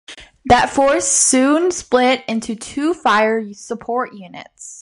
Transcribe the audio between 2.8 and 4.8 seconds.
fire support units.